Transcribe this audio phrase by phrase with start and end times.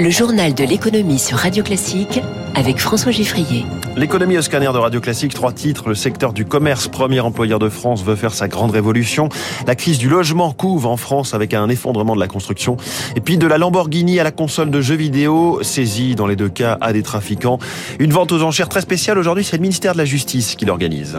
[0.00, 2.20] Le journal de l'économie sur Radio Classique
[2.54, 3.66] avec François Giffrier.
[3.96, 5.88] L'économie au scanner de Radio Classique, trois titres.
[5.88, 9.28] Le secteur du commerce, premier employeur de France, veut faire sa grande révolution.
[9.66, 12.76] La crise du logement couve en France avec un effondrement de la construction.
[13.16, 16.48] Et puis de la Lamborghini à la console de jeux vidéo, saisie dans les deux
[16.48, 17.58] cas à des trafiquants.
[17.98, 21.18] Une vente aux enchères très spéciale aujourd'hui, c'est le ministère de la Justice qui l'organise.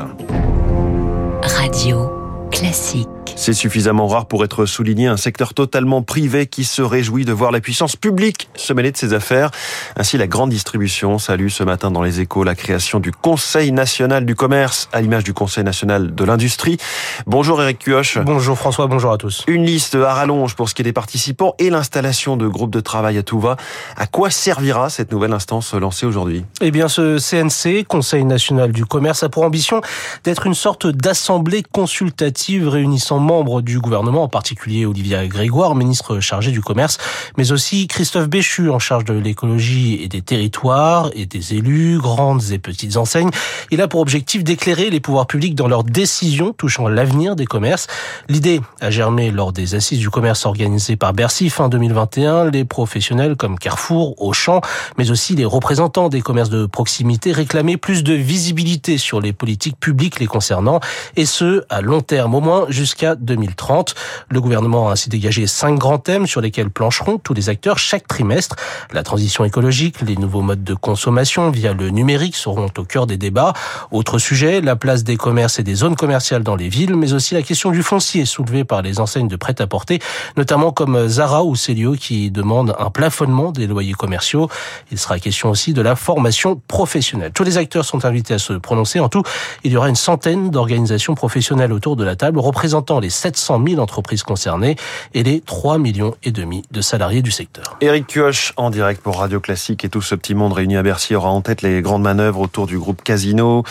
[1.43, 2.09] Radio
[2.49, 3.09] Classique.
[3.39, 7.51] C'est suffisamment rare pour être souligné un secteur totalement privé qui se réjouit de voir
[7.51, 9.49] la puissance publique se mêler de ses affaires.
[9.95, 14.25] Ainsi, la grande distribution salue ce matin dans les échos la création du Conseil national
[14.25, 16.79] du commerce à l'image du Conseil national de l'industrie.
[17.27, 18.17] Bonjour Eric Cuoche.
[18.17, 19.45] Bonjour François, bonjour à tous.
[19.47, 22.81] Une liste à rallonge pour ce qui est des participants et l'installation de groupes de
[22.81, 23.55] travail à tout va.
[23.95, 26.43] À quoi servira cette nouvelle instance lancée aujourd'hui?
[26.59, 29.79] Eh bien, ce CNC, Conseil national du commerce, a pour ambition
[30.25, 36.49] d'être une sorte d'assemblée consultative réunissant membres du gouvernement, en particulier Olivier Grégoire, ministre chargé
[36.49, 36.97] du commerce,
[37.37, 42.41] mais aussi Christophe Béchu, en charge de l'écologie et des territoires, et des élus, grandes
[42.51, 43.29] et petites enseignes.
[43.69, 47.85] Il a pour objectif d'éclairer les pouvoirs publics dans leurs décisions touchant l'avenir des commerces.
[48.29, 52.49] L'idée a germé lors des assises du commerce organisées par Bercy fin 2021.
[52.49, 54.61] Les professionnels comme Carrefour, Auchan,
[54.97, 59.79] mais aussi les représentants des commerces de proximité réclamaient plus de visibilité sur les politiques
[59.79, 60.79] publiques les concernant,
[61.15, 63.95] et ce, à long terme, au moins jusqu'à 2030.
[64.29, 68.07] Le gouvernement a ainsi dégagé cinq grands thèmes sur lesquels plancheront tous les acteurs chaque
[68.07, 68.55] trimestre.
[68.91, 73.17] La transition écologique, les nouveaux modes de consommation via le numérique seront au cœur des
[73.17, 73.53] débats.
[73.91, 77.33] Autre sujet, la place des commerces et des zones commerciales dans les villes, mais aussi
[77.33, 79.99] la question du foncier soulevée par les enseignes de prêt-à-porter,
[80.37, 84.49] notamment comme Zara ou Célio qui demandent un plafonnement des loyers commerciaux.
[84.91, 87.31] Il sera question aussi de la formation professionnelle.
[87.33, 88.99] Tous les acteurs sont invités à se prononcer.
[88.99, 89.23] En tout,
[89.63, 93.81] il y aura une centaine d'organisations professionnelles autour de la table représentant les 700 000
[93.81, 94.75] entreprises concernées
[95.13, 97.77] et les 3 millions et demi de salariés du secteur.
[97.81, 101.15] Éric Kioch en direct pour Radio Classique et tout ce petit monde réuni à Bercy
[101.15, 103.63] aura en tête les grandes manœuvres autour du groupe Casino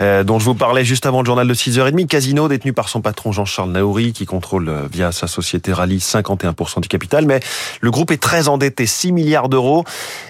[0.00, 2.06] euh, dont je vous parlais juste avant le journal de 6h30.
[2.06, 6.80] Casino détenu par son patron Jean-Charles Naouri qui contrôle euh, via sa société Rallye 51%
[6.80, 7.40] du capital mais
[7.80, 9.84] le groupe est très endetté, 6 milliards d'euros.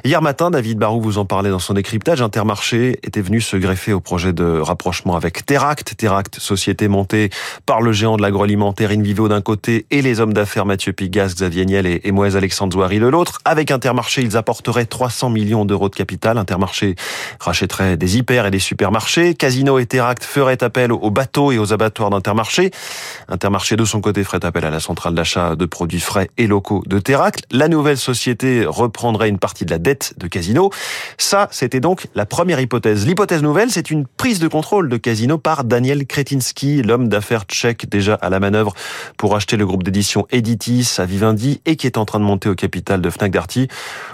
[0.05, 3.93] Hier matin, David Barou vous en parlait dans son décryptage, Intermarché était venu se greffer
[3.93, 5.97] au projet de rapprochement avec Teract.
[5.97, 7.31] Teract, société montée
[7.65, 11.65] par le géant de l'agroalimentaire Invivo d'un côté et les hommes d'affaires Mathieu Pigas, Xavier
[11.65, 13.39] Niel et, et Moïse Alexandre Zouari de l'autre.
[13.47, 16.37] Avec Intermarché, ils apporteraient 300 millions d'euros de capital.
[16.37, 16.97] Intermarché
[17.41, 19.35] rachèterait des hyper et des supermarchés.
[19.35, 22.73] Casino et Teract feraient appel aux bateaux et aux abattoirs d'Intermarché.
[23.29, 26.83] Intermarché, de son côté, ferait appel à la centrale d'achat de produits frais et locaux
[26.87, 27.45] de Teract.
[27.53, 30.71] La nouvelle société reprendrait une partie de la dette de Casino.
[31.17, 33.07] Ça, c'était donc la première hypothèse.
[33.07, 37.89] L'hypothèse nouvelle, c'est une prise de contrôle de Casino par Daniel Kretinsky, l'homme d'affaires tchèque
[37.89, 38.75] déjà à la manœuvre
[39.17, 42.49] pour acheter le groupe d'édition Editis à Vivendi et qui est en train de monter
[42.49, 43.69] au capital de Fnac Darty.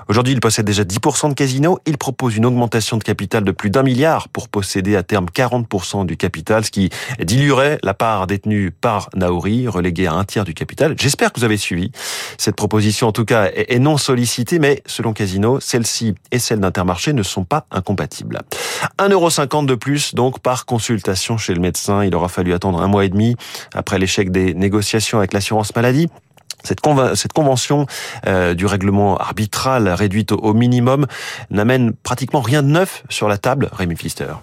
[0.08, 1.78] Aujourd'hui, il possède déjà 10% de Casino.
[1.86, 6.06] Il propose une augmentation de capital de plus d'un milliard pour posséder à terme 40%
[6.06, 6.90] du capital, ce qui
[7.20, 10.94] diluerait la part détenue par Naori, reléguée à un tiers du capital.
[10.98, 11.90] J'espère que vous avez suivi.
[12.38, 17.12] Cette proposition, en tout cas, est non sollicitée, mais selon Casino, celle-ci et celle d'Intermarché
[17.12, 18.40] ne sont pas incompatibles.
[18.98, 22.04] 1,50€ de plus, donc, par consultation chez le médecin.
[22.04, 23.36] Il aura fallu attendre un mois et demi
[23.74, 26.08] après l'échec des négociations avec l'assurance maladie.
[26.64, 26.80] Cette,
[27.14, 27.86] cette, convention
[28.26, 31.06] euh, du règlement arbitral réduite au minimum
[31.50, 34.34] n'amène pratiquement rien de neuf sur la table, Rémi Pfister.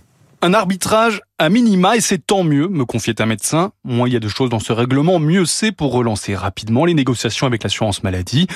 [0.41, 3.71] Un arbitrage à minima, et c'est tant mieux, me confiait un médecin.
[3.85, 6.93] Moins il y a de choses dans ce règlement, mieux c'est pour relancer rapidement les
[6.93, 8.47] négociations avec l'assurance maladie.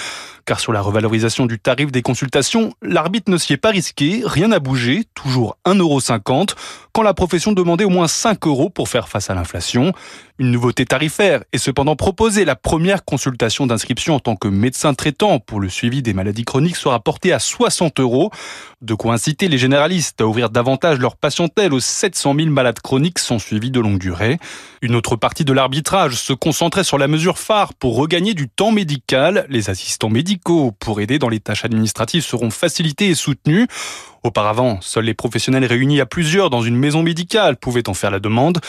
[0.46, 4.50] Car sur la revalorisation du tarif des consultations, l'arbitre ne s'y est pas risqué, rien
[4.50, 6.56] n'a bougé, toujours 1,50€,
[6.92, 9.94] quand la profession demandait au moins 5 euros pour faire face à l'inflation.
[10.38, 12.44] Une nouveauté tarifaire est cependant proposée.
[12.44, 16.76] La première consultation d'inscription en tant que médecin traitant pour le suivi des maladies chroniques
[16.76, 18.30] sera portée à 60 euros.
[18.82, 23.20] De quoi inciter les généralistes à ouvrir davantage leur patientèle aux 700 000 malades chroniques
[23.20, 24.40] sont suivis de longue durée.
[24.82, 28.72] Une autre partie de l'arbitrage se concentrait sur la mesure phare pour regagner du temps
[28.72, 29.46] médical.
[29.50, 33.68] Les assistants médicaux pour aider dans les tâches administratives seront facilités et soutenus.
[34.24, 38.20] Auparavant, seuls les professionnels réunis à plusieurs dans une maison médicale pouvaient en faire la
[38.20, 38.60] demande.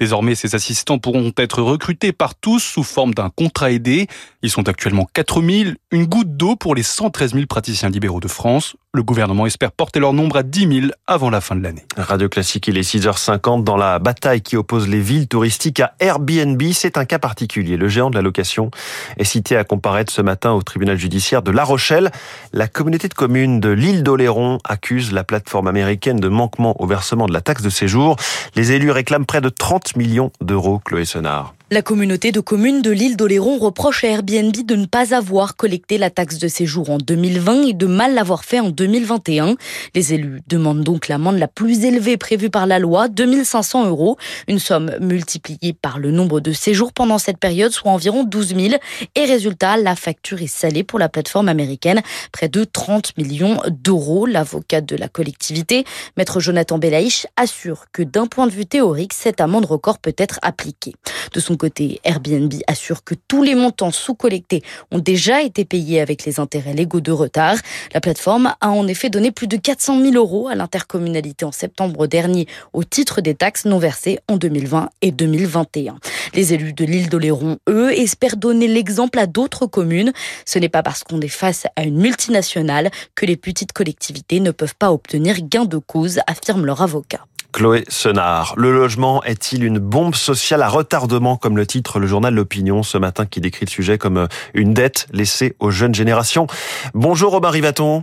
[0.00, 4.08] Désormais, ces assistants pourront être recrutés par tous sous forme d'un contrat aidé.
[4.42, 8.74] Ils sont actuellement 4000, une goutte d'eau pour les 113 000 praticiens libéraux de France.
[8.94, 11.84] Le gouvernement espère porter leur nombre à 10 000 avant la fin de l'année.
[11.96, 16.62] Radio Classique, il est 6h50 dans la bataille qui oppose les villes touristiques à Airbnb.
[16.72, 17.76] C'est un cas particulier.
[17.76, 18.70] Le géant de la location
[19.16, 22.12] est cité à comparaître ce matin au tribunal judiciaire de La Rochelle.
[22.52, 27.26] La communauté de communes de l'île d'Oléron accuse la plateforme américaine de manquement au versement
[27.26, 28.14] de la taxe de séjour.
[28.54, 31.54] Les élus réclament près de 30 millions d'euros, Chloé Senard.
[31.74, 35.98] La communauté de communes de l'île d'Oléron reproche à Airbnb de ne pas avoir collecté
[35.98, 39.56] la taxe de séjour en 2020 et de mal l'avoir fait en 2021.
[39.92, 44.16] Les élus demandent donc l'amende la plus élevée prévue par la loi, 2500 euros,
[44.46, 48.74] une somme multipliée par le nombre de séjours pendant cette période, soit environ 12 000.
[49.16, 54.26] Et résultat, la facture est salée pour la plateforme américaine, près de 30 millions d'euros.
[54.26, 55.84] L'avocat de la collectivité,
[56.16, 60.38] maître Jonathan Belaïch, assure que d'un point de vue théorique, cette amende record peut être
[60.42, 60.94] appliquée.
[61.32, 61.56] De son
[62.04, 67.00] Airbnb assure que tous les montants sous-collectés ont déjà été payés avec les intérêts légaux
[67.00, 67.56] de retard.
[67.92, 72.06] La plateforme a en effet donné plus de 400 000 euros à l'intercommunalité en septembre
[72.06, 75.96] dernier au titre des taxes non versées en 2020 et 2021.
[76.34, 80.12] Les élus de l'île d'Oléron, eux, espèrent donner l'exemple à d'autres communes.
[80.44, 84.50] Ce n'est pas parce qu'on est face à une multinationale que les petites collectivités ne
[84.50, 87.26] peuvent pas obtenir gain de cause, affirme leur avocat.
[87.54, 88.54] Chloé Senard.
[88.56, 92.98] Le logement est-il une bombe sociale à retardement, comme le titre le journal L'Opinion ce
[92.98, 96.48] matin qui décrit le sujet comme euh, une dette laissée aux jeunes générations?
[96.94, 98.02] Bonjour Robin Rivaton.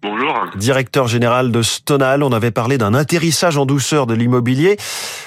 [0.00, 0.32] Bonjour.
[0.56, 4.78] Directeur général de Stonal, on avait parlé d'un atterrissage en douceur de l'immobilier.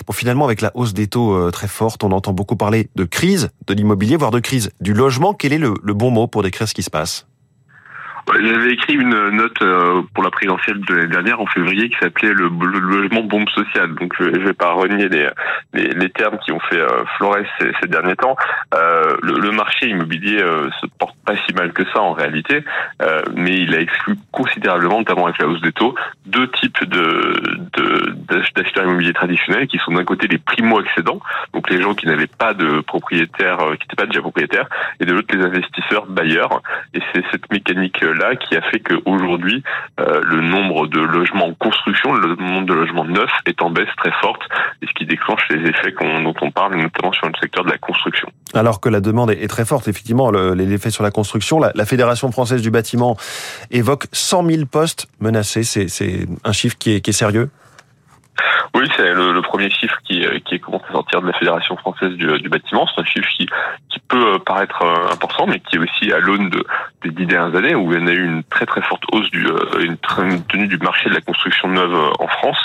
[0.07, 3.03] Bon, finalement, avec la hausse des taux euh, très forte, on entend beaucoup parler de
[3.03, 5.35] crise de l'immobilier, voire de crise du logement.
[5.35, 7.27] Quel est le, le bon mot pour décrire ce qui se passe?
[8.27, 12.33] J'avais écrit une note euh, pour la présidentielle de l'année dernière en février qui s'appelait
[12.33, 13.95] le, logement bombe sociale.
[13.95, 15.29] Donc je, vais pas renier les,
[15.73, 18.35] les, termes qui ont fait euh, florer ces, derniers temps.
[18.73, 20.39] Euh, le, marché immobilier
[20.79, 22.63] se porte pas si mal que ça en réalité,
[23.35, 25.93] mais il a exclu considérablement, notamment avec la hausse des taux,
[26.25, 27.33] deux types de
[28.55, 31.19] d'acheteurs immobiliers traditionnels qui sont d'un côté les primo-accédants,
[31.53, 34.67] donc les gens qui n'avaient pas de propriétaire, qui n'étaient pas déjà propriétaires,
[34.99, 36.61] et de l'autre les investisseurs bailleurs.
[36.93, 39.63] Et c'est cette mécanique là qui a fait qu'aujourd'hui,
[39.99, 43.89] euh, le nombre de logements en construction, le nombre de logements neufs est en baisse
[43.97, 44.41] très forte,
[44.81, 47.77] et ce qui déclenche les effets dont on parle, notamment sur le secteur de la
[47.77, 48.29] construction.
[48.53, 52.31] Alors que la demande est très forte, effectivement, les effets sur la construction, la, Fédération
[52.31, 53.17] française du bâtiment
[53.69, 55.63] évoque 100 000 postes menacés.
[55.63, 57.49] C'est un chiffre qui est sérieux?
[58.73, 62.13] Oui, c'est le, premier chiffre qui, euh, qui est commencé à de la Fédération française
[62.13, 62.87] du, bâtiment.
[62.87, 63.47] C'est un chiffre qui,
[64.07, 66.65] peut euh, paraître euh, important, mais qui est aussi à l'aune de,
[67.03, 69.47] des dix dernières années où il y a eu une très très forte hausse du
[69.79, 69.97] une,
[70.43, 72.63] tenue du marché de la construction neuve en France.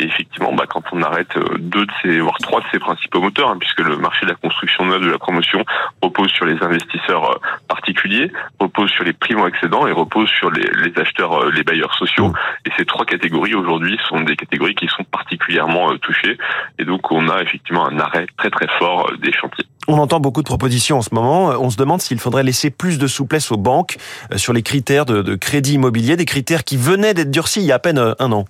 [0.00, 3.50] Et effectivement, bah, quand on arrête deux de ces, voire trois de ces principaux moteurs,
[3.50, 5.64] hein, puisque le marché de la construction neuve de la promotion
[6.02, 11.50] repose sur les investisseurs particuliers, repose sur les primo-accédants et repose sur les, les acheteurs,
[11.50, 12.32] les bailleurs sociaux.
[12.66, 16.38] Et ces trois catégories aujourd'hui sont des catégories qui sont particulièrement euh, touchés.
[16.78, 19.64] Et donc, on a effectivement un arrêt très très fort euh, des chantiers.
[19.86, 21.48] On entend beaucoup de propositions en ce moment.
[21.60, 23.96] On se demande s'il faudrait laisser plus de souplesse aux banques
[24.32, 27.72] euh, sur les critères de, crédit immobilier, des critères qui venaient d'être durcis il y
[27.72, 28.44] a à peine un an.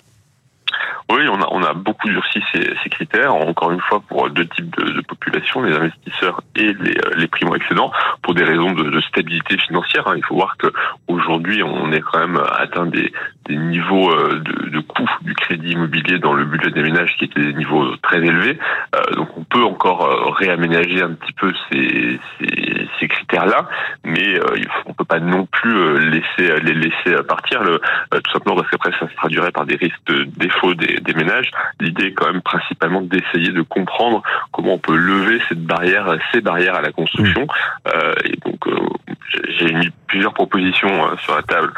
[1.11, 4.77] Oui, on a, on a beaucoup durci ces, critères, encore une fois pour deux types
[4.77, 7.91] de, de populations, les investisseurs et les, les primo-excédents,
[8.23, 10.07] pour des raisons de, stabilité financière.
[10.07, 10.15] Hein.
[10.17, 10.67] Il faut voir que
[11.07, 13.11] aujourd'hui, on est quand même atteint des,
[13.49, 17.41] niveaux euh, de, de coût du crédit immobilier dans le budget des ménages qui étaient
[17.41, 18.59] des niveaux très élevés.
[18.95, 22.58] Euh, donc on peut encore euh, réaménager un petit peu ces, ces,
[23.01, 23.69] ces critères-là,
[24.05, 27.81] mais euh, on peut pas non plus laisser les laisser partir, le,
[28.13, 31.51] tout simplement parce qu'après ça se traduirait par des risques de défaut des des, ménages.
[31.81, 34.23] L'idée est quand même principalement d'essayer de comprendre
[34.53, 37.43] comment on peut lever cette barrière, ces barrières à la construction.
[37.43, 37.89] Mmh.
[37.89, 38.77] Euh, et donc, euh,
[39.59, 41.73] j'ai mis plusieurs propositions euh, sur la table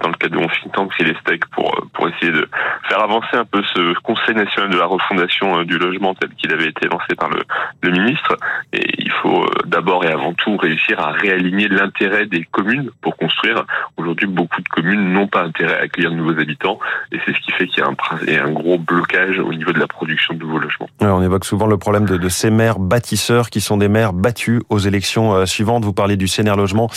[0.00, 2.48] dans le cadre de mon think tank les steaks pour pour essayer de
[2.88, 6.68] faire avancer un peu ce Conseil national de la refondation du logement tel qu'il avait
[6.68, 7.42] été lancé par le,
[7.82, 8.36] le ministre.
[8.72, 13.64] Et il faut d'abord et avant tout réussir à réaligner l'intérêt des communes pour construire.
[13.96, 16.78] Aujourd'hui, beaucoup de communes n'ont pas intérêt à accueillir de nouveaux habitants,
[17.12, 19.86] et c'est ce qui fait qu'il y a un, gros blocage au niveau de la
[19.86, 20.88] production de nouveaux logements.
[21.00, 24.78] on évoque souvent le problème de, ces maires bâtisseurs qui sont des maires battus aux
[24.78, 25.84] élections euh, suivantes.
[25.84, 26.90] Vous parlez du CNR Logement.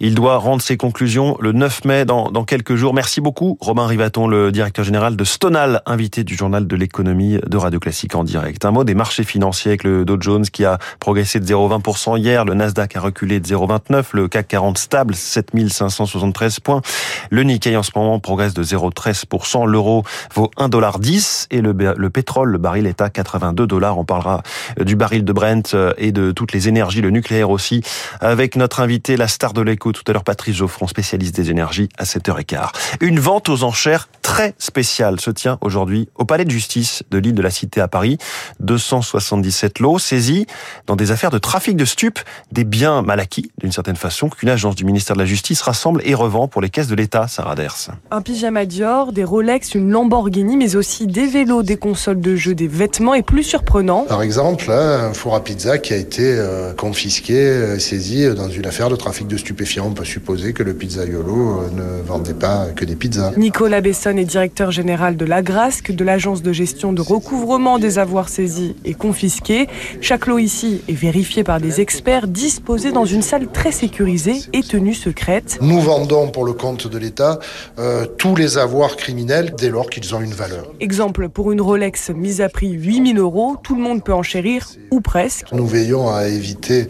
[0.00, 2.94] Il doit rendre ses conclusions le 9 mai dans, dans quelques jours.
[2.94, 7.56] Merci beaucoup, Romain Rivaton, le directeur général de Stonal, invité du journal de l'économie de
[7.56, 8.64] Radio Classique en direct.
[8.64, 12.44] Un mot des marchés financiers avec le Dow Jones qui a progressé de 0,20% hier.
[12.44, 14.04] Le Nasdaq a reculé de 0,29.
[14.12, 16.82] Le CAC 40 stable, 7573 points.
[17.30, 19.66] Le Nikkei en ce moment progresse de 0,13%.
[19.66, 20.04] L'euro
[20.34, 23.98] vaut 1,10 et le, le pétrole, le baril est à 82 dollars.
[23.98, 24.42] On parlera
[24.80, 27.82] euh, du baril de Brent euh, et de toutes les énergies, le nucléaire aussi,
[28.20, 31.88] avec notre invité, la star de l'écho tout à l'heure, Patrice Geoffron, spécialiste des énergies,
[31.98, 32.68] à 7h15.
[33.00, 37.34] Une vente aux enchères très spéciale se tient aujourd'hui au palais de justice de l'île
[37.34, 38.18] de la Cité à Paris.
[38.60, 40.46] 277 lots saisis
[40.86, 42.18] dans des affaires de trafic de stupes,
[42.50, 46.02] des biens mal acquis d'une certaine façon, qu'une agence du ministère de la Justice rassemble
[46.04, 47.90] et revend pour les caisses de l'État, Sarah Ders.
[48.10, 52.54] Un pyjama Dior, des Rolex, une Lamborghini, mais aussi des vélos, des consoles de jeux,
[52.54, 54.04] des vêtements et plus surprenant.
[54.08, 58.66] Par exemple, un four à pizza qui a été euh, confisqué, euh, saisi dans une
[58.66, 59.86] affaire de trafic de stupéfiants.
[59.88, 63.32] On peut supposer que le pizzaiolo euh, ne vendait pas que des pizzas.
[63.36, 68.28] Nicolas Besson est directeur général de l'Agrasque, de l'agence de gestion de recouvrement des avoirs
[68.28, 69.68] saisis et confisqués.
[70.00, 74.62] Chaque lot ici est vérifié par des experts disposés dans une salle très sécurisée et
[74.62, 75.58] tenue secrète.
[75.60, 77.40] Nous vendons pour le compte de l'État
[77.78, 80.72] euh, tous les avoirs criminels dès lors qu'ils ont une valeur.
[80.78, 85.00] Exemple, pour une Rolex mise à prix 8000 euros, tout le monde peut enchérir, ou
[85.00, 85.46] presque.
[85.52, 86.86] Nous veillons à éviter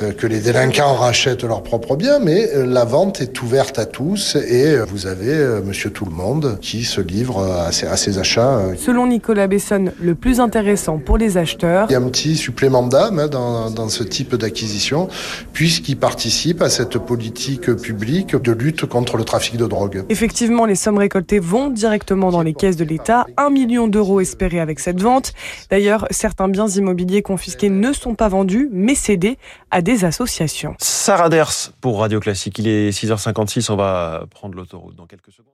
[0.00, 3.84] euh, que les délinquants rachètent leurs propres biens, mais euh, la vente est ouverte à
[3.84, 8.18] tous et vous avez monsieur tout le monde qui se livre à ses, à ses
[8.18, 8.58] achats.
[8.78, 11.88] Selon Nicolas Besson, le plus intéressant pour les acheteurs.
[11.90, 15.08] Il y a un petit supplément d'âme hein, dans, dans ce type d'acquisition,
[15.52, 20.04] puisqu'il participe à cette politique publique de lutte contre le trafic de drogue.
[20.08, 23.26] Effectivement, les sommes récoltées vont directement dans les caisses de l'État.
[23.36, 25.32] Un million d'euros espérés avec cette vente.
[25.70, 29.38] D'ailleurs, certains biens immobiliers confisqués ne sont pas vendus, mais cédés
[29.70, 30.74] à des associations.
[30.78, 32.58] Sarah Ders pour Radio Classique.
[32.58, 35.46] Il est 6h56, on va prendre l'autoroute dans quelques secondes.